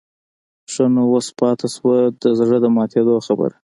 ښه 0.71 0.85
نو 0.93 1.03
اوس 1.13 1.27
پاتې 1.39 1.67
شوه 1.75 1.97
د 2.21 2.23
زړه 2.39 2.57
د 2.61 2.65
ماتېدو 2.75 3.15
خبره. 3.27 3.55